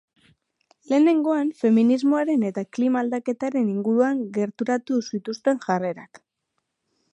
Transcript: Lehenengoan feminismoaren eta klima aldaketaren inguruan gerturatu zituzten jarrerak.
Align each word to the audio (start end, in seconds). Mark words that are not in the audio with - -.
Lehenengoan 0.91 1.51
feminismoaren 1.59 2.47
eta 2.49 2.63
klima 2.77 3.03
aldaketaren 3.05 3.69
inguruan 3.75 4.25
gerturatu 4.41 5.01
zituzten 5.13 5.63
jarrerak. 5.69 6.23